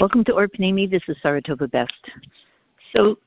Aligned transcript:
Welcome 0.00 0.24
to 0.24 0.32
Orpnimi. 0.32 0.90
This 0.90 1.02
is 1.08 1.16
Saratova 1.24 1.70
Best. 1.70 2.10
So, 2.94 3.18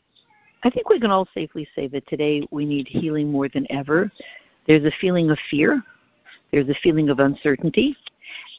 I 0.63 0.69
think 0.69 0.89
we 0.89 0.99
can 0.99 1.09
all 1.09 1.27
safely 1.33 1.67
say 1.75 1.87
that 1.87 2.07
today 2.07 2.47
we 2.51 2.65
need 2.65 2.87
healing 2.87 3.31
more 3.31 3.49
than 3.49 3.65
ever. 3.71 4.11
There's 4.67 4.83
a 4.83 4.91
feeling 5.01 5.31
of 5.31 5.39
fear, 5.49 5.81
there's 6.51 6.69
a 6.69 6.75
feeling 6.83 7.09
of 7.09 7.19
uncertainty, 7.19 7.97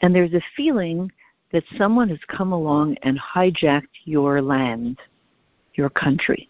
and 0.02 0.14
there's 0.14 0.34
a 0.34 0.42
feeling 0.56 1.12
that 1.52 1.62
someone 1.78 2.08
has 2.08 2.18
come 2.28 2.52
along 2.52 2.96
and 3.02 3.18
hijacked 3.18 3.86
your 4.04 4.42
land, 4.42 4.98
your 5.74 5.90
country. 5.90 6.48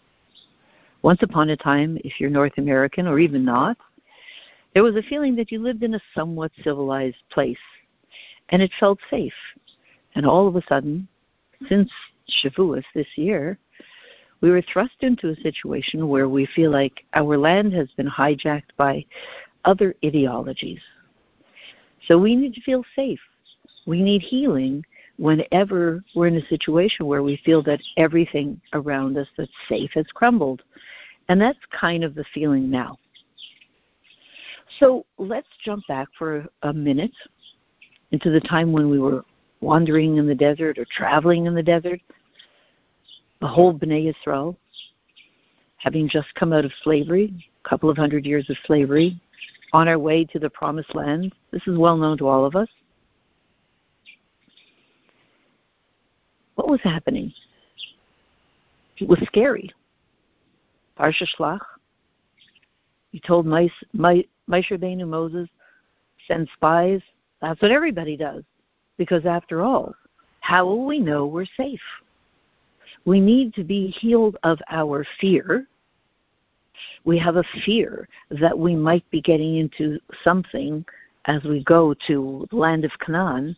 Once 1.03 1.21
upon 1.21 1.49
a 1.49 1.57
time, 1.57 1.97
if 2.03 2.19
you're 2.19 2.29
North 2.29 2.57
American 2.57 3.07
or 3.07 3.19
even 3.19 3.45
not, 3.45 3.77
there 4.73 4.83
was 4.83 4.95
a 4.95 5.03
feeling 5.03 5.35
that 5.35 5.51
you 5.51 5.59
lived 5.59 5.83
in 5.83 5.95
a 5.95 6.01
somewhat 6.15 6.51
civilized 6.63 7.17
place 7.29 7.57
and 8.49 8.61
it 8.61 8.71
felt 8.79 8.99
safe. 9.09 9.33
And 10.15 10.25
all 10.25 10.47
of 10.47 10.55
a 10.55 10.63
sudden, 10.67 11.07
since 11.67 11.89
Shavuos 12.43 12.83
this 12.93 13.07
year, 13.15 13.57
we 14.41 14.49
were 14.49 14.61
thrust 14.61 14.95
into 15.01 15.29
a 15.29 15.35
situation 15.37 16.07
where 16.07 16.27
we 16.27 16.47
feel 16.47 16.71
like 16.71 17.05
our 17.13 17.37
land 17.37 17.73
has 17.73 17.89
been 17.95 18.09
hijacked 18.09 18.75
by 18.77 19.05
other 19.65 19.95
ideologies. 20.03 20.81
So 22.07 22.17
we 22.17 22.35
need 22.35 22.55
to 22.55 22.61
feel 22.61 22.83
safe. 22.95 23.19
We 23.85 24.01
need 24.01 24.21
healing 24.21 24.83
whenever 25.17 26.03
we're 26.15 26.27
in 26.27 26.37
a 26.37 26.47
situation 26.47 27.05
where 27.05 27.21
we 27.21 27.39
feel 27.45 27.61
that 27.63 27.79
everything 27.97 28.59
around 28.73 29.17
us 29.17 29.27
that's 29.37 29.51
safe 29.69 29.91
has 29.93 30.07
crumbled. 30.13 30.63
And 31.29 31.39
that's 31.39 31.59
kind 31.79 32.03
of 32.03 32.15
the 32.15 32.25
feeling 32.33 32.71
now. 32.71 32.97
So 34.79 35.05
let's 35.19 35.47
jump 35.63 35.85
back 35.87 36.07
for 36.17 36.47
a 36.63 36.73
minute 36.73 37.13
into 38.11 38.31
the 38.31 38.39
time 38.39 38.71
when 38.71 38.89
we 38.89 38.99
were 38.99 39.23
wandering 39.61 40.17
in 40.17 40.27
the 40.27 40.35
desert 40.35 40.77
or 40.77 40.85
traveling 40.85 41.45
in 41.45 41.55
the 41.55 41.63
desert. 41.63 42.01
The 43.39 43.47
whole 43.47 43.73
Bnei 43.73 44.13
Yisrael, 44.13 44.55
having 45.77 46.09
just 46.09 46.33
come 46.35 46.53
out 46.53 46.65
of 46.65 46.71
slavery, 46.83 47.49
a 47.63 47.69
couple 47.69 47.89
of 47.89 47.97
hundred 47.97 48.25
years 48.25 48.49
of 48.49 48.57
slavery, 48.65 49.19
on 49.73 49.87
our 49.87 49.97
way 49.97 50.25
to 50.25 50.39
the 50.39 50.49
promised 50.49 50.93
land. 50.93 51.33
This 51.51 51.65
is 51.67 51.77
well 51.77 51.97
known 51.97 52.17
to 52.19 52.27
all 52.27 52.45
of 52.45 52.55
us. 52.55 52.67
What 56.55 56.69
was 56.69 56.81
happening? 56.83 57.33
It 58.97 59.07
was 59.07 59.19
scary. 59.25 59.71
Parsha 60.99 61.25
Shlach. 61.35 61.61
He 63.11 63.19
told 63.19 63.45
Moshe 63.47 63.71
Rabbeinu 63.95 65.07
Moses, 65.07 65.49
send 66.27 66.47
spies. 66.53 67.01
That's 67.41 67.59
what 67.61 67.71
everybody 67.71 68.15
does. 68.15 68.43
Because 68.97 69.25
after 69.25 69.61
all, 69.61 69.95
how 70.41 70.65
will 70.65 70.85
we 70.85 70.99
know 70.99 71.25
we're 71.25 71.45
safe? 71.57 71.81
We 73.05 73.19
need 73.19 73.53
to 73.55 73.63
be 73.63 73.87
healed 73.87 74.37
of 74.43 74.59
our 74.69 75.05
fear. 75.19 75.67
We 77.03 77.17
have 77.19 77.35
a 77.35 77.43
fear 77.65 78.07
that 78.29 78.57
we 78.57 78.75
might 78.75 79.09
be 79.11 79.21
getting 79.21 79.57
into 79.57 79.99
something 80.23 80.85
as 81.25 81.43
we 81.43 81.63
go 81.63 81.93
to 82.07 82.47
the 82.49 82.55
land 82.55 82.85
of 82.85 82.91
Canaan. 82.99 83.55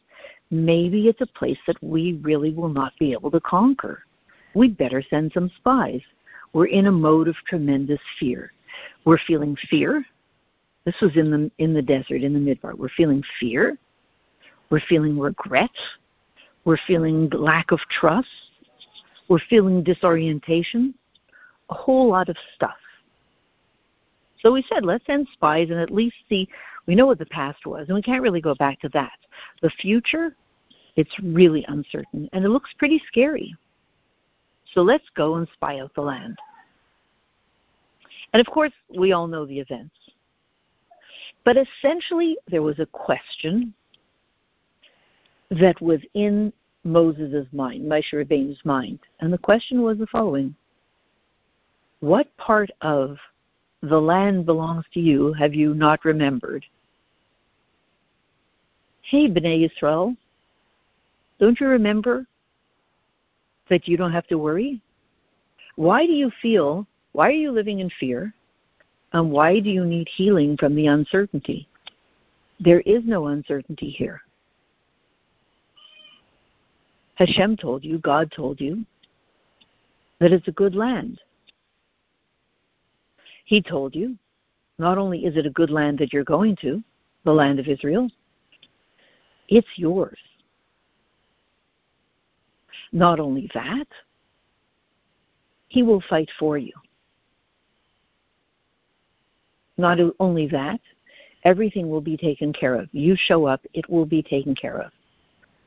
Maybe 0.51 1.07
it's 1.07 1.21
a 1.21 1.25
place 1.25 1.57
that 1.67 1.81
we 1.81 2.19
really 2.21 2.53
will 2.53 2.69
not 2.69 2.93
be 2.99 3.11
able 3.13 3.31
to 3.31 3.39
conquer. 3.39 4.03
We'd 4.53 4.77
better 4.77 5.01
send 5.01 5.31
some 5.33 5.49
spies. 5.57 6.01
We're 6.53 6.67
in 6.67 6.87
a 6.87 6.91
mode 6.91 7.27
of 7.27 7.35
tremendous 7.47 8.01
fear. 8.19 8.51
We're 9.05 9.19
feeling 9.25 9.57
fear. 9.69 10.05
This 10.85 10.95
was 11.01 11.15
in 11.15 11.31
the 11.31 11.51
in 11.57 11.73
the 11.73 11.81
desert, 11.81 12.23
in 12.23 12.33
the 12.33 12.39
midbar. 12.39 12.77
We're 12.77 12.89
feeling 12.89 13.23
fear. 13.39 13.77
We're 14.73 14.81
feeling 14.89 15.19
regret. 15.19 15.69
We're 16.65 16.79
feeling 16.87 17.29
lack 17.29 17.71
of 17.71 17.79
trust. 17.91 18.27
We're 19.27 19.37
feeling 19.47 19.83
disorientation. 19.83 20.95
A 21.69 21.75
whole 21.75 22.09
lot 22.09 22.27
of 22.27 22.35
stuff. 22.55 22.79
So 24.39 24.51
we 24.51 24.65
said, 24.67 24.83
let's 24.83 25.05
send 25.05 25.27
spies 25.31 25.69
and 25.69 25.79
at 25.79 25.91
least 25.91 26.15
see. 26.27 26.49
We 26.87 26.95
know 26.95 27.05
what 27.05 27.19
the 27.19 27.27
past 27.27 27.67
was, 27.67 27.85
and 27.87 27.93
we 27.93 28.01
can't 28.01 28.23
really 28.23 28.41
go 28.41 28.55
back 28.55 28.79
to 28.79 28.89
that. 28.93 29.19
The 29.61 29.69
future, 29.69 30.35
it's 30.95 31.13
really 31.21 31.63
uncertain, 31.67 32.27
and 32.33 32.43
it 32.43 32.49
looks 32.49 32.71
pretty 32.79 32.99
scary. 33.07 33.55
So 34.73 34.81
let's 34.81 35.07
go 35.15 35.35
and 35.35 35.47
spy 35.53 35.81
out 35.81 35.93
the 35.93 36.01
land. 36.01 36.39
And 38.33 38.41
of 38.41 38.51
course, 38.51 38.73
we 38.97 39.11
all 39.11 39.27
know 39.27 39.45
the 39.45 39.59
events. 39.59 39.93
But 41.45 41.57
essentially, 41.57 42.37
there 42.49 42.63
was 42.63 42.79
a 42.79 42.87
question 42.87 43.75
that 45.51 45.79
was 45.81 45.99
in 46.13 46.51
Moses' 46.83 47.47
mind, 47.53 47.83
Moshe 47.85 48.13
Rabbeinu's 48.13 48.63
mind. 48.65 48.99
And 49.19 49.31
the 49.31 49.37
question 49.37 49.81
was 49.81 49.97
the 49.97 50.07
following 50.07 50.55
What 51.99 52.35
part 52.37 52.71
of 52.81 53.17
the 53.81 53.99
land 53.99 54.45
belongs 54.45 54.85
to 54.93 54.99
you 54.99 55.33
have 55.33 55.53
you 55.53 55.73
not 55.73 56.05
remembered? 56.05 56.65
Hey, 59.01 59.29
Bnei 59.29 59.69
Yisrael, 59.69 60.15
don't 61.39 61.59
you 61.59 61.67
remember 61.67 62.25
that 63.69 63.87
you 63.87 63.97
don't 63.97 64.13
have 64.13 64.27
to 64.27 64.37
worry? 64.37 64.81
Why 65.75 66.05
do 66.05 66.13
you 66.13 66.31
feel, 66.41 66.87
why 67.11 67.27
are 67.27 67.31
you 67.31 67.51
living 67.51 67.79
in 67.79 67.89
fear? 67.99 68.33
And 69.11 69.31
why 69.31 69.59
do 69.59 69.69
you 69.69 69.85
need 69.85 70.07
healing 70.07 70.57
from 70.57 70.75
the 70.75 70.87
uncertainty? 70.87 71.67
There 72.59 72.81
is 72.81 73.03
no 73.05 73.27
uncertainty 73.27 73.89
here. 73.89 74.21
Hashem 77.15 77.57
told 77.57 77.83
you, 77.83 77.99
God 77.99 78.31
told 78.31 78.59
you, 78.59 78.85
that 80.19 80.31
it's 80.31 80.47
a 80.47 80.53
good 80.53 80.75
land. 80.75 81.19
He 83.45 83.61
told 83.61 83.95
you, 83.95 84.17
not 84.79 84.97
only 84.97 85.25
is 85.25 85.37
it 85.37 85.45
a 85.45 85.51
good 85.51 85.69
land 85.69 85.99
that 85.99 86.13
you're 86.13 86.23
going 86.23 86.55
to, 86.57 86.83
the 87.23 87.31
land 87.31 87.59
of 87.59 87.67
Israel, 87.67 88.09
it's 89.49 89.67
yours. 89.75 90.17
Not 92.91 93.19
only 93.19 93.49
that, 93.53 93.87
he 95.67 95.83
will 95.83 96.01
fight 96.09 96.29
for 96.39 96.57
you. 96.57 96.73
Not 99.77 99.99
only 100.19 100.47
that, 100.47 100.79
everything 101.43 101.89
will 101.89 102.01
be 102.01 102.15
taken 102.15 102.53
care 102.53 102.75
of. 102.75 102.87
You 102.91 103.15
show 103.17 103.45
up, 103.45 103.61
it 103.73 103.89
will 103.89 104.05
be 104.05 104.21
taken 104.21 104.55
care 104.55 104.79
of. 104.79 104.91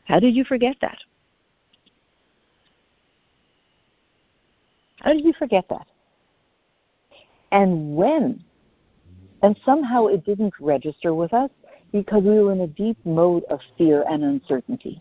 How 0.04 0.20
did 0.20 0.34
you 0.34 0.44
forget 0.44 0.76
that? 0.80 0.98
How 5.06 5.12
did 5.12 5.24
you 5.24 5.34
forget 5.34 5.68
that? 5.68 5.86
And 7.52 7.94
when? 7.94 8.42
And 9.40 9.56
somehow 9.64 10.06
it 10.06 10.24
didn't 10.24 10.54
register 10.58 11.14
with 11.14 11.32
us 11.32 11.48
because 11.92 12.24
we 12.24 12.40
were 12.40 12.50
in 12.50 12.62
a 12.62 12.66
deep 12.66 12.98
mode 13.04 13.44
of 13.44 13.60
fear 13.78 14.04
and 14.10 14.24
uncertainty. 14.24 15.00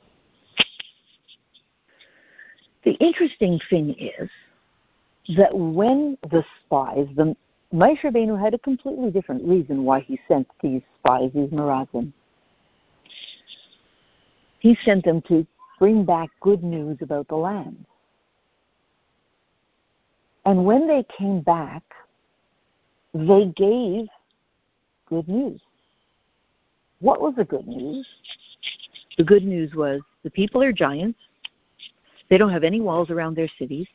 The 2.84 2.92
interesting 2.92 3.60
thing 3.68 3.96
is 3.98 4.30
that 5.36 5.58
when 5.58 6.20
the 6.30 6.46
spies, 6.60 7.08
the 7.16 7.36
Moshe 7.74 8.02
Rabbeinu 8.04 8.40
had 8.40 8.54
a 8.54 8.60
completely 8.60 9.10
different 9.10 9.44
reason 9.44 9.86
why 9.86 10.02
he 10.02 10.20
sent 10.28 10.48
these 10.62 10.84
spies, 11.00 11.32
these 11.34 11.50
Merazim. 11.50 12.14
He 14.60 14.78
sent 14.86 15.04
them 15.04 15.24
to 15.24 15.48
bring 15.80 16.06
back 16.06 16.30
good 16.42 16.64
news 16.64 17.00
about 17.02 17.28
the 17.28 17.38
land. 17.38 17.88
And 20.46 20.64
when 20.64 20.88
they 20.88 21.06
came 21.18 21.42
back, 21.42 21.84
they 23.14 23.52
gave 23.56 24.08
good 25.10 25.28
news. 25.28 25.62
What 27.00 27.22
was 27.22 27.34
the 27.36 27.46
good 27.46 27.68
news? 27.68 28.08
The 29.18 29.24
good 29.24 29.44
news 29.44 29.74
was 29.76 30.02
the 30.24 30.30
people 30.30 30.62
are 30.62 30.72
giants, 30.72 31.20
they 32.30 32.38
don't 32.38 32.52
have 32.52 32.64
any 32.64 32.82
walls 32.82 33.10
around 33.10 33.36
their 33.36 33.50
cities. 33.60 33.88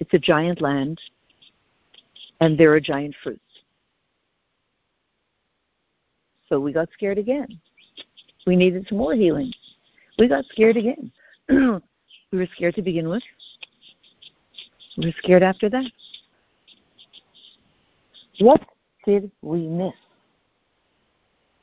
It's 0.00 0.12
a 0.12 0.18
giant 0.18 0.60
land, 0.60 1.00
and 2.40 2.58
there 2.58 2.72
are 2.72 2.80
giant 2.80 3.14
fruits. 3.22 3.40
So 6.48 6.60
we 6.60 6.72
got 6.72 6.88
scared 6.92 7.18
again. 7.18 7.60
We 8.46 8.56
needed 8.56 8.86
some 8.88 8.98
more 8.98 9.14
healing. 9.14 9.52
We 10.18 10.28
got 10.28 10.44
scared 10.46 10.76
again. 10.76 11.12
we 11.48 12.38
were 12.38 12.48
scared 12.54 12.74
to 12.76 12.82
begin 12.82 13.08
with. 13.08 13.22
We 14.98 15.06
were 15.06 15.12
scared 15.18 15.44
after 15.44 15.70
that. 15.70 15.84
What 18.40 18.60
did 19.06 19.30
we 19.42 19.68
miss? 19.68 19.94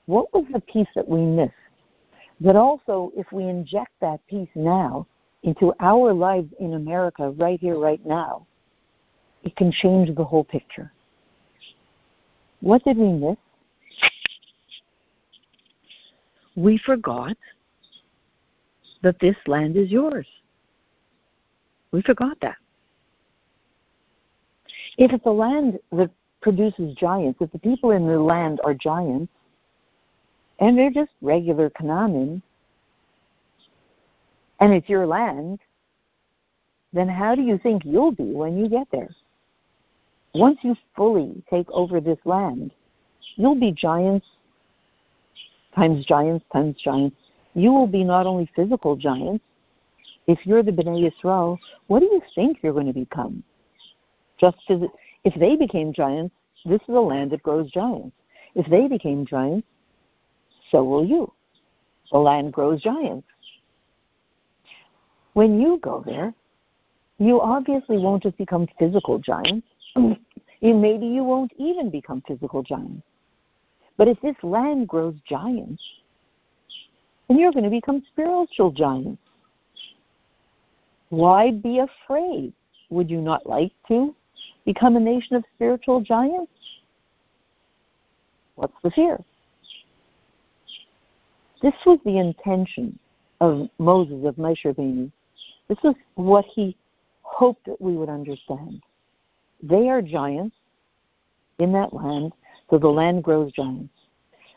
What 0.06 0.34
was 0.34 0.46
the 0.54 0.62
piece 0.62 0.88
that 0.96 1.08
we 1.08 1.20
missed? 1.20 1.52
That 2.40 2.56
also, 2.56 3.12
if 3.16 3.30
we 3.34 3.44
inject 3.44 3.92
that 4.00 4.26
piece 4.28 4.50
now, 4.56 5.06
into 5.44 5.74
our 5.80 6.14
lives 6.14 6.48
in 6.60 6.74
America 6.74 7.32
right 7.32 7.60
here, 7.60 7.78
right 7.78 8.04
now, 8.06 8.48
it 9.44 9.56
can 9.58 9.72
change 9.72 10.16
the 10.16 10.24
whole 10.24 10.44
picture. 10.44 10.92
What 12.62 12.84
did 12.84 12.98
we 12.98 13.12
miss? 13.12 13.38
We 16.56 16.78
forgot 16.78 17.36
that 19.04 19.20
this 19.20 19.36
land 19.46 19.76
is 19.76 19.92
yours. 19.92 20.26
We 21.92 22.02
forgot 22.02 22.38
that. 22.42 22.56
If 24.98 25.12
it's 25.12 25.26
a 25.26 25.32
land 25.32 25.80
that 25.92 26.10
produces 26.42 26.96
giants, 26.96 27.40
if 27.42 27.52
the 27.52 27.60
people 27.60 27.92
in 27.92 28.08
the 28.08 28.20
land 28.20 28.62
are 28.64 28.74
giants, 28.74 29.32
and 30.60 30.78
they're 30.78 30.92
just 30.92 31.12
regular 31.22 31.70
Canaanim, 31.70 32.42
and 34.60 34.74
it's 34.74 34.88
your 34.88 35.06
land, 35.06 35.60
then 36.94 37.10
how 37.10 37.36
do 37.36 37.42
you 37.42 37.58
think 37.58 37.84
you'll 37.84 38.14
be 38.14 38.24
when 38.24 38.58
you 38.58 38.70
get 38.70 38.88
there? 38.92 39.10
Once 40.34 40.60
you 40.62 40.76
fully 40.96 41.44
take 41.50 41.70
over 41.72 42.00
this 42.00 42.20
land, 42.26 42.72
you'll 43.36 43.60
be 43.60 43.72
giants 43.72 44.26
times 45.76 46.06
giants 46.06 46.46
times 46.54 46.76
giants. 46.82 47.18
You 47.54 47.72
will 47.72 47.88
be 47.88 48.04
not 48.04 48.26
only 48.26 48.50
physical 48.56 48.96
giants, 48.96 49.44
if 50.28 50.46
you're 50.46 50.64
the 50.64 50.72
Bnei 50.72 51.10
Yisrael, 51.10 51.58
what 51.88 52.00
do 52.00 52.06
you 52.06 52.22
think 52.34 52.58
you're 52.62 52.74
going 52.74 52.88
to 52.88 52.94
become? 52.94 53.44
Just 54.40 54.58
as 54.70 54.82
if 55.24 55.34
they 55.36 55.56
became 55.56 55.94
giants, 55.94 56.36
this 56.66 56.82
is 56.88 56.96
a 56.96 57.00
land 57.00 57.32
that 57.32 57.44
grows 57.44 57.72
giants. 57.72 58.16
If 58.54 58.68
they 58.68 58.88
became 58.88 59.26
giants, 59.26 59.68
so 60.72 60.84
will 60.84 61.06
you. 61.06 61.32
The 62.12 62.18
land 62.18 62.54
grows 62.54 62.82
giants. 62.82 63.28
When 65.34 65.60
you 65.60 65.80
go 65.82 66.04
there, 66.06 66.34
you 67.18 67.42
obviously 67.42 67.98
won't 67.98 68.24
just 68.24 68.38
become 68.38 68.68
physical 68.78 69.20
giants. 69.20 69.68
Maybe 70.62 71.06
you 71.06 71.24
won't 71.24 71.52
even 71.58 71.90
become 71.90 72.24
physical 72.28 72.64
giants. 72.64 73.04
But 73.98 74.08
if 74.08 74.20
this 74.22 74.36
land 74.44 74.88
grows 74.88 75.16
giants, 75.28 75.82
then 77.28 77.38
you're 77.40 77.52
going 77.52 77.64
to 77.64 77.70
become 77.70 78.04
spiritual 78.12 78.72
giants. 78.72 79.22
Why 81.10 81.52
be 81.52 81.80
afraid? 81.80 82.54
Would 82.90 83.10
you 83.10 83.22
not 83.22 83.46
like 83.46 83.72
to 83.88 84.16
become 84.66 84.96
a 84.96 85.00
nation 85.00 85.36
of 85.36 85.44
spiritual 85.56 86.02
giants? 86.02 86.52
What's 88.56 88.74
the 88.84 88.92
fear? 88.92 89.20
This 91.62 91.74
was 91.86 92.00
the 92.06 92.18
intention 92.18 92.98
of 93.42 93.70
Moses, 93.80 94.26
of 94.26 94.36
Moshe. 94.36 95.12
This 95.68 95.78
is 95.84 95.94
what 96.16 96.46
he 96.46 96.76
hoped 97.22 97.66
that 97.66 97.82
we 97.82 97.96
would 97.96 98.10
understand. 98.10 98.82
They 99.62 99.90
are 99.90 100.02
giants 100.02 100.56
in 101.60 101.72
that 101.74 101.94
land, 101.94 102.34
so 102.70 102.78
the 102.78 102.88
land 102.88 103.24
grows 103.24 103.52
giants. 103.52 103.94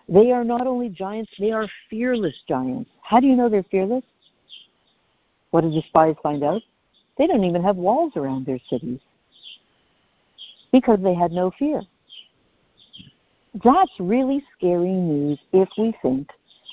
They 0.08 0.32
are 0.32 0.44
not 0.44 0.66
only 0.66 0.88
giants, 0.88 1.30
they 1.38 1.52
are 1.52 1.68
fearless 1.90 2.34
giants. 2.48 2.90
How 3.02 3.20
do 3.20 3.26
you 3.26 3.36
know 3.36 3.48
they're 3.48 3.62
fearless? 3.64 4.04
What 5.50 5.62
did 5.62 5.72
the 5.72 5.82
spies 5.88 6.16
find 6.22 6.42
out? 6.42 6.62
They 7.16 7.26
don't 7.26 7.44
even 7.44 7.62
have 7.62 7.76
walls 7.76 8.12
around 8.16 8.46
their 8.46 8.60
cities 8.70 9.00
because 10.72 10.98
they 11.02 11.14
had 11.14 11.32
no 11.32 11.50
fear. 11.58 11.82
That's 13.64 13.92
really 13.98 14.44
scary 14.56 14.92
news 14.92 15.38
if 15.52 15.68
we 15.78 15.94
think 16.02 16.28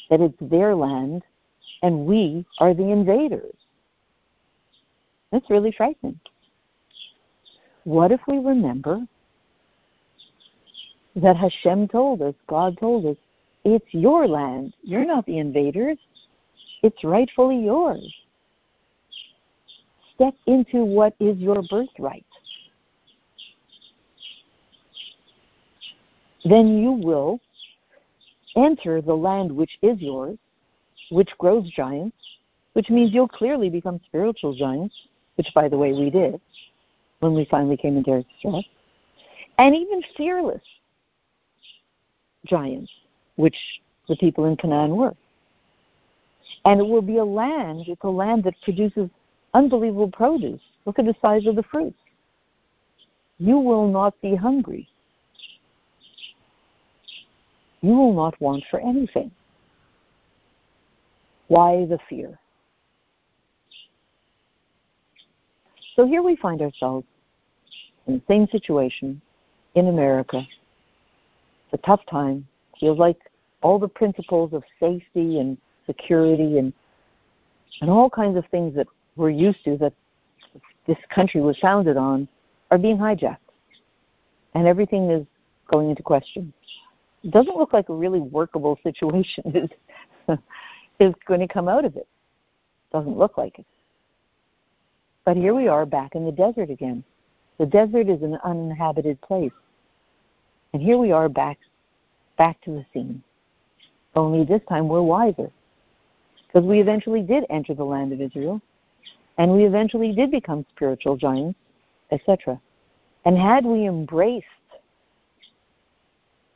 that 0.10 0.22
it's 0.22 0.38
their 0.40 0.76
land 0.76 1.24
and 1.82 2.06
we 2.06 2.46
are 2.60 2.74
the 2.74 2.92
invaders. 2.92 3.56
That's 5.32 5.50
really 5.50 5.74
frightening. 5.76 6.20
What 7.84 8.12
if 8.12 8.20
we 8.28 8.38
remember 8.38 9.06
that 11.16 11.38
Hashem 11.38 11.88
told 11.88 12.22
us, 12.22 12.36
God 12.48 12.78
told 12.80 13.06
us, 13.06 13.18
it's 13.64 13.86
your 13.92 14.28
land. 14.28 14.74
You're 14.84 15.06
not 15.06 15.26
the 15.26 15.40
invaders. 15.40 15.98
It's 16.84 17.04
rightfully 17.04 17.64
yours. 17.64 18.14
Step 20.14 20.36
into 20.46 20.86
what 20.86 21.16
is 21.20 21.38
your 21.38 21.62
birthright. 21.70 22.26
Then 26.48 26.78
you 26.78 26.92
will 26.92 27.40
enter 28.56 29.02
the 29.02 29.16
land 29.16 29.52
which 29.52 29.78
is 29.82 30.00
yours, 30.00 30.38
which 31.10 31.30
grows 31.38 31.70
giants, 31.72 32.16
which 32.74 32.90
means 32.90 33.14
you'll 33.14 33.28
clearly 33.28 33.70
become 33.70 34.00
spiritual 34.06 34.56
giants, 34.56 34.96
which, 35.36 35.48
by 35.54 35.68
the 35.68 35.78
way, 35.78 35.92
we 35.92 36.10
did 36.10 36.40
when 37.20 37.34
we 37.34 37.46
finally 37.46 37.78
came 37.78 37.98
into 37.98 38.12
Eretz 38.12 38.66
and 39.58 39.76
even 39.76 40.02
fearless 40.16 40.62
giants, 42.46 42.92
which 43.38 43.56
the 44.08 44.16
people 44.18 44.46
in 44.46 44.56
Canaan 44.56 44.96
were. 44.96 45.16
And 46.66 46.80
it 46.80 46.84
will 46.84 47.02
be 47.02 47.18
a 47.18 47.26
land, 47.26 47.86
it's 47.88 48.04
a 48.04 48.10
land 48.10 48.44
that 48.44 48.54
produces 48.64 49.10
unbelievable 49.54 50.12
produce. 50.12 50.62
Look 50.86 51.00
at 51.00 51.06
the 51.06 51.16
size 51.22 51.48
of 51.48 51.56
the 51.56 51.64
fruits. 51.64 51.98
You 53.40 53.58
will 53.58 53.88
not 53.88 54.20
be 54.22 54.36
hungry. 54.36 54.88
You 57.86 57.94
will 57.94 58.14
not 58.14 58.42
want 58.42 58.64
for 58.72 58.80
anything. 58.80 59.30
Why 61.50 61.86
the 61.86 62.00
fear? 62.10 62.40
So 65.96 66.08
here 66.08 66.24
we 66.24 66.36
find 66.36 66.64
ourselves 66.64 67.06
in 68.08 68.16
the 68.16 68.22
same 68.28 68.48
situation 68.48 69.22
in 69.76 69.88
America. 69.90 70.40
It's 70.40 71.84
a 71.84 71.86
tough 71.86 72.02
time. 72.10 72.48
Feels 72.80 72.98
like 72.98 73.18
all 73.62 73.78
the 73.78 73.88
principles 73.88 74.52
of 74.54 74.64
safety 74.80 75.40
and 75.40 75.56
security 75.86 76.58
and 76.58 76.74
and 77.82 77.92
all 77.92 78.10
kinds 78.10 78.36
of 78.36 78.46
things 78.50 78.74
that 78.76 78.88
we're 79.16 79.30
used 79.30 79.64
to 79.66 79.78
that 79.78 79.94
this 80.88 80.98
country 81.14 81.40
was 81.40 81.56
founded 81.60 81.98
on 81.98 82.28
are 82.72 82.80
being 82.80 82.98
hijacked. 82.98 83.38
And 84.56 84.66
everything 84.66 85.12
is 85.12 85.28
going 85.72 85.92
into 85.92 86.02
question. 86.02 86.52
Doesn't 87.30 87.58
look 87.58 87.74
like 87.74 87.90
a 87.90 87.94
really 87.94 88.20
workable 88.20 88.80
situation 88.84 89.44
is 90.30 90.38
is 91.00 91.14
going 91.28 91.40
to 91.42 91.48
come 91.48 91.68
out 91.68 91.86
of 91.86 91.96
it. 91.96 92.08
Doesn't 92.92 93.18
look 93.18 93.38
like 93.38 93.60
it. 93.60 93.66
But 95.26 95.36
here 95.36 95.54
we 95.54 95.68
are 95.68 95.86
back 95.86 96.16
in 96.16 96.24
the 96.24 96.32
desert 96.32 96.70
again. 96.70 97.04
The 97.58 97.66
desert 97.66 98.10
is 98.10 98.22
an 98.22 98.38
uninhabited 98.44 99.20
place. 99.22 99.52
And 100.74 100.82
here 100.82 100.98
we 100.98 101.12
are 101.12 101.30
back 101.30 101.58
back 102.38 102.62
to 102.62 102.72
the 102.72 102.86
scene. 102.94 103.24
Only 104.16 104.46
this 104.46 104.62
time 104.68 104.88
we're 104.88 105.02
wiser. 105.02 105.52
Because 106.48 106.68
we 106.68 106.80
eventually 106.80 107.22
did 107.22 107.46
enter 107.50 107.74
the 107.74 107.84
land 107.84 108.14
of 108.14 108.22
Israel, 108.22 108.62
and 109.38 109.52
we 109.52 109.66
eventually 109.66 110.14
did 110.14 110.32
become 110.32 110.66
spiritual 110.74 111.18
giants, 111.18 111.60
etc. 112.12 112.60
And 113.26 113.38
had 113.38 113.66
we 113.66 113.88
embraced 113.88 114.46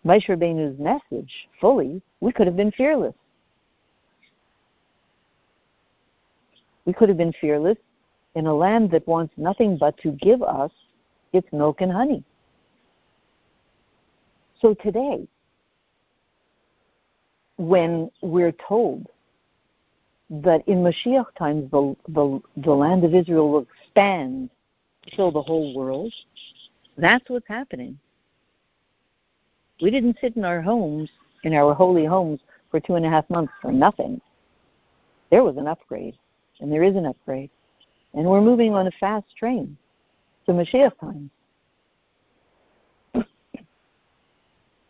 Moshe 0.06 0.27
Rabbeinu's 0.27 0.79
message 0.79 1.32
fully, 1.60 2.01
we 2.22 2.32
could 2.32 2.48
have 2.48 2.56
been 2.56 2.72
fearless. 2.72 3.15
We 6.86 6.94
could 6.94 7.10
have 7.10 7.18
been 7.18 7.34
fearless 7.39 7.77
in 8.36 8.48
a 8.48 8.53
land 8.53 8.91
that 8.91 9.08
wants 9.08 9.34
nothing 9.38 9.77
but 9.77 9.98
to 10.00 10.12
give 10.13 10.41
us 10.41 10.72
its 11.34 11.48
milk 11.51 11.82
and 11.82 11.91
honey. 11.91 12.24
So 14.62 14.74
today, 14.74 15.27
when 17.58 18.10
we're 18.22 18.53
told 18.68 19.08
that 20.29 20.68
in 20.68 20.77
Mashiach 20.77 21.25
times 21.38 21.70
the, 21.72 21.96
the, 22.08 22.41
the 22.58 22.72
land 22.72 23.03
of 23.03 23.13
Israel 23.13 23.51
will 23.51 23.68
expand 23.82 24.50
to 25.06 25.15
fill 25.15 25.32
the 25.32 25.41
whole 25.41 25.75
world, 25.75 26.13
that's 26.98 27.29
what's 27.29 27.48
happening. 27.48 27.98
We 29.81 29.91
didn't 29.91 30.17
sit 30.19 30.36
in 30.36 30.43
our 30.43 30.62
homes, 30.62 31.09
in 31.43 31.53
our 31.53 31.74
holy 31.74 32.05
homes, 32.05 32.41
for 32.69 32.79
two 32.79 32.95
and 32.95 33.05
a 33.05 33.09
half 33.09 33.29
months 33.29 33.53
for 33.62 33.71
nothing. 33.71 34.21
There 35.31 35.43
was 35.43 35.57
an 35.57 35.67
upgrade, 35.67 36.17
and 36.59 36.71
there 36.71 36.83
is 36.83 36.95
an 36.95 37.05
upgrade. 37.05 37.50
And 38.13 38.25
we're 38.25 38.41
moving 38.41 38.74
on 38.74 38.88
a 38.88 38.91
fast 39.00 39.27
train 39.38 39.77
to 40.45 40.51
Mashiach 40.51 40.98
times. 41.00 41.29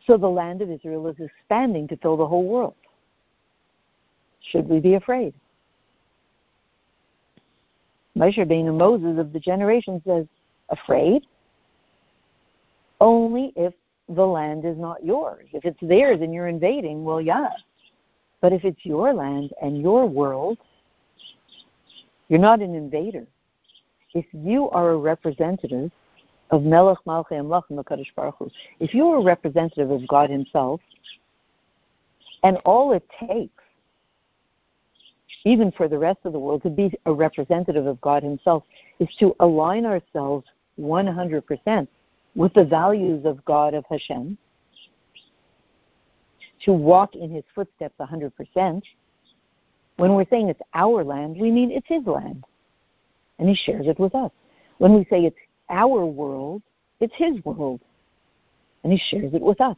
So 0.08 0.18
the 0.18 0.28
land 0.28 0.64
of 0.64 0.72
Israel 0.72 1.08
is 1.08 1.18
expanding 1.20 1.88
to 1.90 1.98
fill 1.98 2.18
the 2.18 2.26
whole 2.26 2.46
world. 2.46 2.74
Should 4.42 4.68
we 4.68 4.80
be 4.80 4.96
afraid? 4.96 5.36
Moshe 8.18 8.38
Rabbeinu 8.38 8.76
Moses 8.76 9.20
of 9.20 9.34
the 9.34 9.40
generation 9.40 10.02
says, 10.08 10.26
afraid? 10.70 11.28
Only 13.00 13.54
if 13.56 13.74
the 14.10 14.26
land 14.26 14.66
is 14.66 14.78
not 14.78 15.04
yours. 15.04 15.46
If 15.54 15.66
it's 15.66 15.80
theirs 15.82 16.20
and 16.22 16.34
you're 16.34 16.48
invading, 16.48 17.04
well, 17.04 17.22
yeah. 17.22 17.50
But 18.42 18.54
if 18.54 18.66
it's 18.66 18.84
your 18.86 19.14
land 19.14 19.52
and 19.62 19.82
your 19.82 20.06
world, 20.08 20.58
you're 22.28 22.40
not 22.40 22.62
an 22.62 22.76
invader. 22.76 23.26
If 24.14 24.26
you 24.34 24.70
are 24.72 24.92
a 24.92 24.98
representative 24.98 25.92
of 26.52 26.64
Melech 26.64 26.98
Malchei 27.06 27.34
HaMelachim 27.34 27.84
HaKadosh 27.84 28.16
Baruch 28.16 28.36
Hu, 28.40 28.50
if 28.80 28.94
you 28.94 29.08
are 29.10 29.18
a 29.18 29.24
representative 29.24 29.92
of 29.92 30.08
God 30.08 30.30
Himself, 30.30 30.82
and 32.44 32.58
all 32.66 32.94
it 32.94 33.04
takes 33.20 33.54
even 35.46 35.72
for 35.72 35.88
the 35.88 35.98
rest 35.98 36.20
of 36.26 36.34
the 36.34 36.40
world, 36.40 36.62
to 36.64 36.70
be 36.70 36.92
a 37.06 37.14
representative 37.14 37.86
of 37.86 38.00
God 38.02 38.24
Himself, 38.24 38.64
is 39.00 39.08
to 39.20 39.36
align 39.40 39.86
ourselves 39.86 40.46
100% 40.80 41.88
with 42.36 42.54
the 42.54 42.64
values 42.64 43.26
of 43.26 43.44
God 43.46 43.74
of 43.74 43.86
Hashem, 43.90 44.38
to 46.66 46.74
walk 46.74 47.16
in 47.16 47.32
His 47.32 47.44
footsteps 47.56 47.96
100%. 48.00 48.82
When 49.98 50.14
we're 50.14 50.26
saying 50.30 50.50
it's 50.50 50.62
our 50.74 51.04
land, 51.04 51.38
we 51.38 51.52
mean 51.52 51.72
it's 51.72 51.88
His 51.88 52.06
land, 52.06 52.44
and 53.38 53.50
He 53.50 53.56
shares 53.56 53.88
it 53.88 54.00
with 54.00 54.16
us. 54.16 54.32
When 54.78 54.94
we 54.94 55.06
say 55.10 55.26
it's 55.26 55.38
our 55.70 56.06
world, 56.06 56.62
it's 57.00 57.14
His 57.16 57.44
world, 57.44 57.82
and 58.84 58.94
He 58.94 59.02
shares 59.10 59.34
it 59.34 59.42
with 59.42 59.60
us. 59.62 59.78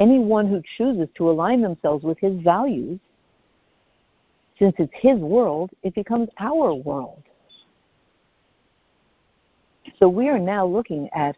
Anyone 0.00 0.48
who 0.48 0.62
chooses 0.76 1.08
to 1.16 1.30
align 1.30 1.60
themselves 1.60 2.04
with 2.04 2.18
His 2.18 2.40
values 2.40 3.00
since 4.58 4.74
it's 4.78 4.92
His 4.94 5.18
world, 5.18 5.70
it 5.82 5.94
becomes 5.94 6.28
our 6.38 6.74
world. 6.74 7.22
So 9.98 10.08
we 10.08 10.28
are 10.28 10.38
now 10.38 10.66
looking 10.66 11.08
at 11.14 11.36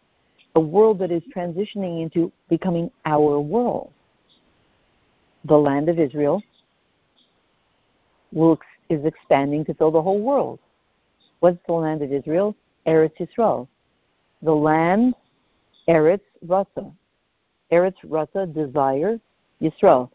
a 0.54 0.60
world 0.60 0.98
that 0.98 1.10
is 1.10 1.22
transitioning 1.34 2.02
into 2.02 2.32
becoming 2.48 2.90
our 3.04 3.40
world. 3.40 3.92
The 5.44 5.56
land 5.56 5.88
of 5.88 5.98
Israel 5.98 6.42
is 8.32 9.04
expanding 9.04 9.64
to 9.64 9.74
fill 9.74 9.90
the 9.90 10.02
whole 10.02 10.20
world. 10.20 10.58
What's 11.40 11.58
the 11.66 11.72
land 11.72 12.02
of 12.02 12.12
Israel? 12.12 12.54
Eretz 12.86 13.16
Yisrael. 13.18 13.68
The 14.42 14.52
land, 14.52 15.14
Eretz 15.88 16.20
Rasa. 16.46 16.90
Eretz 17.72 17.94
Rasa, 18.04 18.46
desire, 18.46 19.18
Yisrael. 19.62 20.10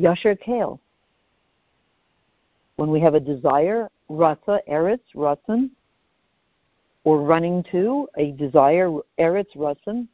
Yasher 0.00 0.40
Kale, 0.40 0.80
when 2.76 2.90
we 2.90 3.00
have 3.00 3.14
a 3.14 3.20
desire, 3.20 3.90
rasa, 4.08 4.60
eretz, 4.66 5.00
rasan, 5.14 5.68
or 7.04 7.22
running 7.22 7.64
to 7.72 8.08
a 8.16 8.32
desire, 8.32 8.90
eretz, 9.18 9.56
rasan, 9.56 10.06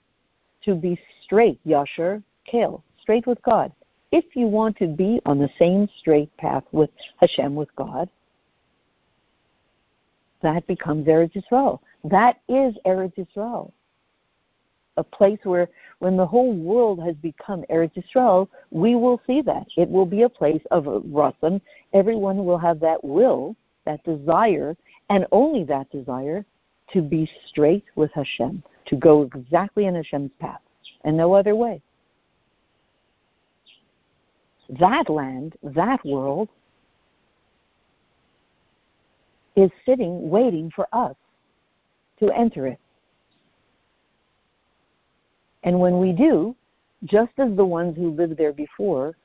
to 0.64 0.74
be 0.74 0.98
straight, 1.22 1.60
yasher, 1.66 2.22
kale, 2.44 2.82
straight 3.00 3.26
with 3.26 3.42
God. 3.42 3.72
If 4.12 4.24
you 4.34 4.46
want 4.46 4.76
to 4.78 4.86
be 4.86 5.20
on 5.26 5.38
the 5.38 5.50
same 5.58 5.88
straight 5.98 6.34
path 6.36 6.64
with 6.72 6.90
Hashem, 7.20 7.54
with 7.54 7.74
God, 7.76 8.08
that 10.42 10.66
becomes 10.66 11.06
Eretz 11.06 11.32
Yisrael. 11.34 11.80
That 12.04 12.40
is 12.48 12.74
Eretz 12.86 13.14
Yisrael 13.16 13.72
a 14.96 15.04
place 15.04 15.38
where 15.44 15.68
when 15.98 16.16
the 16.16 16.26
whole 16.26 16.52
world 16.52 17.02
has 17.02 17.14
become 17.16 17.64
Eretz 17.70 17.94
Yisrael, 17.94 18.48
we 18.70 18.94
will 18.94 19.20
see 19.26 19.42
that. 19.42 19.66
It 19.76 19.88
will 19.88 20.06
be 20.06 20.22
a 20.22 20.28
place 20.28 20.62
of 20.70 20.84
Rasan. 20.84 21.60
Everyone 21.92 22.44
will 22.44 22.58
have 22.58 22.80
that 22.80 23.02
will, 23.02 23.56
that 23.84 24.02
desire, 24.04 24.76
and 25.10 25.26
only 25.32 25.64
that 25.64 25.90
desire 25.90 26.44
to 26.92 27.02
be 27.02 27.28
straight 27.46 27.84
with 27.96 28.10
Hashem, 28.12 28.62
to 28.86 28.96
go 28.96 29.22
exactly 29.22 29.86
in 29.86 29.94
Hashem's 29.94 30.30
path, 30.38 30.60
and 31.04 31.16
no 31.16 31.34
other 31.34 31.54
way. 31.54 31.82
That 34.80 35.08
land, 35.08 35.56
that 35.62 36.04
world, 36.04 36.48
is 39.56 39.70
sitting 39.84 40.28
waiting 40.28 40.70
for 40.74 40.86
us 40.92 41.16
to 42.20 42.30
enter 42.30 42.66
it. 42.66 42.78
And 45.64 45.80
when 45.80 45.98
we 45.98 46.12
do, 46.12 46.54
just 47.04 47.32
as 47.38 47.54
the 47.56 47.64
ones 47.64 47.96
who 47.96 48.10
lived 48.10 48.36
there 48.36 48.52
before 48.52 49.16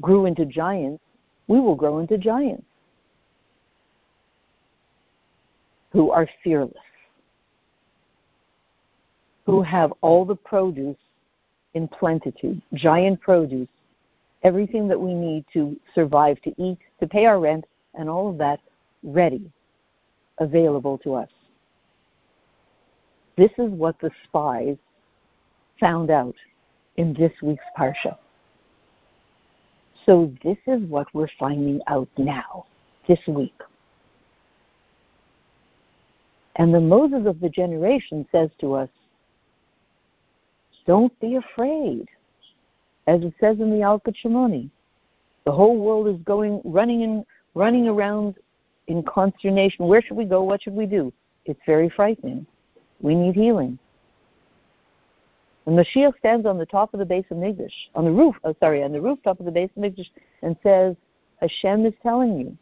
grew 0.00 0.26
into 0.26 0.44
giants, 0.44 1.02
we 1.48 1.60
will 1.60 1.74
grow 1.74 1.98
into 1.98 2.16
giants 2.18 2.64
who 5.90 6.10
are 6.10 6.28
fearless, 6.42 6.74
who 9.46 9.62
have 9.62 9.92
all 10.00 10.24
the 10.24 10.36
produce 10.36 10.96
in 11.74 11.88
plenitude, 11.88 12.60
giant 12.74 13.20
produce, 13.20 13.68
everything 14.42 14.88
that 14.88 15.00
we 15.00 15.14
need 15.14 15.44
to 15.52 15.78
survive, 15.94 16.40
to 16.42 16.54
eat, 16.62 16.78
to 17.00 17.06
pay 17.06 17.26
our 17.26 17.40
rent, 17.40 17.64
and 17.94 18.08
all 18.08 18.30
of 18.30 18.38
that 18.38 18.60
ready, 19.02 19.50
available 20.38 20.98
to 20.98 21.14
us. 21.14 21.28
This 23.36 23.50
is 23.58 23.70
what 23.70 23.98
the 24.00 24.10
spies 24.24 24.76
found 25.78 26.10
out 26.10 26.34
in 26.96 27.14
this 27.14 27.32
week's 27.42 27.64
Parsha. 27.78 28.16
So 30.06 30.32
this 30.42 30.58
is 30.66 30.82
what 30.88 31.06
we're 31.14 31.28
finding 31.38 31.80
out 31.86 32.08
now, 32.16 32.66
this 33.06 33.20
week. 33.26 33.54
And 36.60 36.74
the 36.74 36.80
Moses 36.80 37.26
of 37.26 37.40
the 37.40 37.48
generation 37.48 38.28
says 38.30 38.50
to 38.60 38.74
us, 38.74 38.90
don't 40.86 41.18
be 41.18 41.36
afraid. 41.36 42.06
As 43.06 43.22
it 43.22 43.32
says 43.40 43.60
in 43.60 43.70
the 43.70 43.76
Yalkut 43.76 44.14
Shimoni, 44.22 44.68
the 45.46 45.52
whole 45.52 45.78
world 45.78 46.06
is 46.06 46.22
going 46.22 46.60
running 46.62 47.02
and 47.02 47.24
running 47.54 47.88
around 47.88 48.34
in 48.88 49.02
consternation. 49.04 49.86
Where 49.86 50.02
should 50.02 50.18
we 50.18 50.26
go? 50.26 50.42
What 50.42 50.60
should 50.60 50.74
we 50.74 50.84
do? 50.84 51.10
It's 51.46 51.60
very 51.64 51.88
frightening. 51.88 52.44
We 53.00 53.14
need 53.14 53.36
healing. 53.36 53.78
And 55.64 55.78
Mashiach 55.78 56.18
stands 56.18 56.44
on 56.44 56.58
the 56.58 56.66
top 56.66 56.92
of 56.92 57.00
the 57.00 57.06
Beis 57.06 57.26
HaMikdash, 57.28 57.72
on 57.94 58.04
the 58.04 58.12
roof, 58.12 58.36
oh, 58.44 58.54
sorry, 58.60 58.82
on 58.82 58.92
the 58.92 59.00
rooftop 59.00 59.40
of 59.40 59.46
the 59.46 59.52
Beis 59.52 59.70
HaMikdash, 59.78 60.10
and 60.42 60.54
says, 60.62 60.94
Hashem 61.40 61.86
is 61.86 61.94
telling 62.02 62.38
you, 62.38 62.54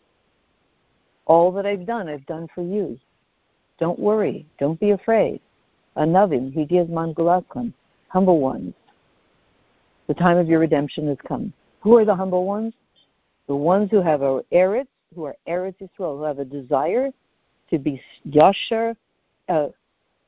all 1.26 1.50
that 1.50 1.67
I've 1.67 1.85
done, 1.85 2.09
I've 2.09 2.26
done 2.26 2.47
for 2.55 2.62
you. 2.62 2.97
Don't 3.79 3.99
worry. 3.99 4.47
Don't 4.59 4.79
be 4.81 4.91
afraid. 4.91 5.41
Anavim, 5.97 6.53
he 6.53 6.65
gives 6.65 6.91
mangulakum, 6.91 7.73
humble 8.09 8.41
ones. 8.41 8.75
The 10.07 10.15
time 10.15 10.37
of 10.39 10.49
your 10.49 10.61
redemption 10.61 11.07
has 11.09 11.19
come. 11.27 11.53
Who 11.81 11.97
are 11.97 12.05
the 12.05 12.15
humble 12.15 12.45
ones? 12.45 12.73
The 13.47 13.57
ones 13.57 13.91
who 13.91 14.01
have 14.01 14.23
a 14.23 14.43
eretz, 14.53 14.87
who 15.15 15.25
are 15.25 15.37
eretz 15.49 15.77
Yisrael, 15.81 16.19
who 16.19 16.23
have 16.23 16.39
a 16.39 16.45
desire 16.45 17.11
to 17.71 17.79
be 17.79 18.01
yashar, 18.27 18.97
uh, 19.49 19.69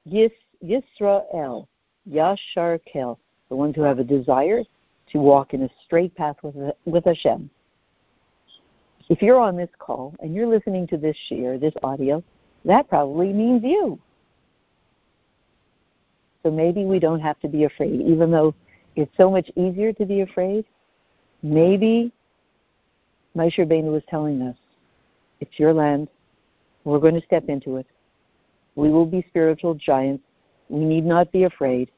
yis, 0.05 0.33
Yisrael, 0.65 1.67
Yashar 2.09 2.81
Kel, 2.91 3.19
the 3.49 3.57
ones 3.57 3.75
who 3.75 3.83
have 3.83 3.99
a 3.99 4.05
desire 4.05 4.63
to 5.13 5.19
walk 5.19 5.55
in 5.55 5.63
a 5.63 5.71
straight 5.85 6.15
path 6.15 6.37
with, 6.43 6.55
with 6.85 7.05
Hashem. 7.05 7.51
If 9.09 9.23
you're 9.23 9.41
on 9.41 9.57
this 9.57 9.71
call 9.79 10.15
and 10.21 10.35
you're 10.35 10.47
listening 10.47 10.87
to 10.89 10.97
this 10.97 11.17
share, 11.29 11.59
this 11.59 11.75
audio, 11.83 12.23
that 12.65 12.89
probably 12.89 13.33
means 13.33 13.63
you. 13.65 13.99
So 16.43 16.51
maybe 16.51 16.85
we 16.85 16.99
don't 16.99 17.21
have 17.21 17.39
to 17.41 17.49
be 17.49 17.65
afraid, 17.65 18.01
even 18.01 18.31
though 18.31 18.55
it's 18.97 19.15
so 19.17 19.31
much 19.31 19.51
easier 19.57 19.93
to 19.95 20.07
be 20.07 20.23
afraid. 20.23 20.65
Maybe 21.43 22.13
Moshe 23.37 23.59
Rabbeinu 23.59 23.93
was 23.93 24.03
telling 24.09 24.43
us, 24.43 24.57
it's 25.41 25.59
your 25.59 25.73
land. 25.73 26.09
We're 26.85 26.99
going 26.99 27.15
to 27.15 27.27
step 27.27 27.49
into 27.49 27.77
it. 27.77 27.87
We 28.75 28.91
will 28.91 29.07
be 29.07 29.25
spiritual 29.29 29.75
giants 29.75 30.25
we 30.71 30.85
need 30.85 31.05
not 31.05 31.33
be 31.33 31.43
afraid, 31.43 31.91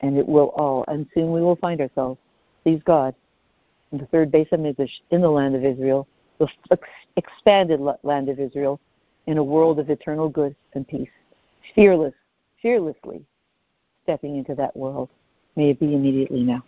and 0.00 0.18
it 0.18 0.26
will 0.26 0.48
all, 0.56 0.84
and 0.88 1.06
soon 1.14 1.32
we 1.32 1.40
will 1.40 1.56
find 1.56 1.80
ourselves, 1.80 2.18
please 2.64 2.82
God, 2.84 3.14
in 3.92 3.98
the 3.98 4.06
third 4.06 4.32
base 4.32 4.48
of 4.50 4.60
in 4.60 5.20
the 5.20 5.30
land 5.30 5.54
of 5.54 5.64
Israel, 5.64 6.06
the 6.38 6.78
expanded 7.16 7.80
land 8.02 8.28
of 8.28 8.40
Israel, 8.40 8.80
in 9.28 9.36
a 9.36 9.44
world 9.44 9.78
of 9.78 9.90
eternal 9.90 10.30
good 10.30 10.56
and 10.72 10.88
peace. 10.88 11.10
Fearless, 11.74 12.14
fearlessly 12.62 13.22
stepping 14.02 14.36
into 14.38 14.54
that 14.54 14.74
world. 14.74 15.10
May 15.54 15.70
it 15.70 15.78
be 15.78 15.94
immediately 15.94 16.42
now. 16.42 16.64